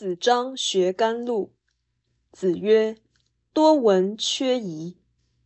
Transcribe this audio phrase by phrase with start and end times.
[0.00, 1.52] 子张学甘露。
[2.32, 2.96] 子曰
[3.52, 4.96] ：“多闻缺仪，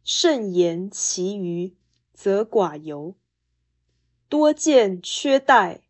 [0.05, 1.77] 慎言其余，
[2.13, 3.17] 则寡尤；
[4.29, 5.81] 多见缺殆，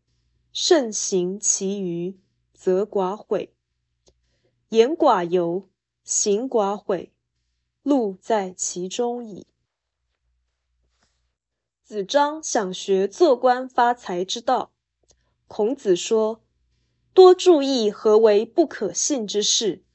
[0.51, 2.19] 慎行其余，
[2.55, 3.53] 则寡悔。
[4.69, 5.69] 言寡尤，
[6.03, 7.13] 行寡悔，
[7.83, 9.45] 路在其中矣。”
[11.85, 14.71] 子张想学做官发财之道，
[15.47, 16.41] 孔子说。
[17.15, 19.85] 多注意何为不可信之事，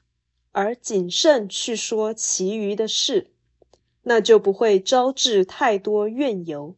[0.51, 3.31] 而谨慎去说其余的事，
[4.01, 6.73] 那就不会招致太多怨尤；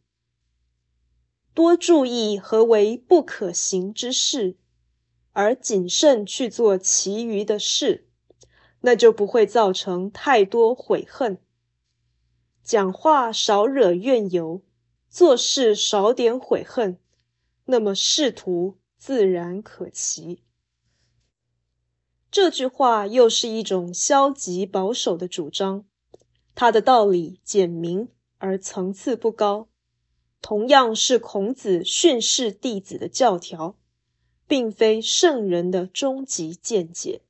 [1.54, 4.58] 多注意何为不可行之事，
[5.32, 8.06] 而谨慎去做其余的事，
[8.82, 11.38] 那就不会造成太多悔恨。
[12.62, 14.60] 讲话少惹怨尤，
[15.08, 16.98] 做事少点悔恨，
[17.64, 18.76] 那么仕途。
[18.96, 20.42] 自然可期。
[22.30, 25.84] 这句话又是一种消极保守的主张，
[26.54, 29.68] 它的道理简明而层次不高，
[30.42, 33.76] 同样是孔子训示弟子的教条，
[34.48, 37.22] 并非圣人的终极见解。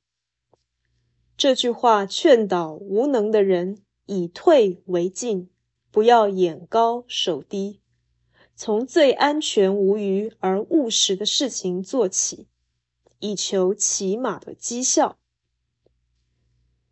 [1.37, 5.49] 这句话劝导无能的人以退为进，
[5.91, 7.81] 不要眼高手低。
[8.57, 12.47] 从最安全无虞而务实的事情做起，
[13.19, 15.17] 以求起码的绩效。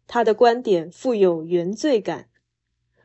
[0.05, 2.29] 他的观点富有原罪感，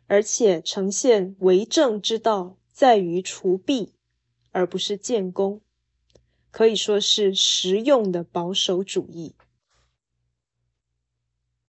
[0.08, 3.94] 而且呈现为政之道在于除弊，
[4.50, 5.60] 而不是建功，
[6.50, 9.36] 可以说是实用的保守主义。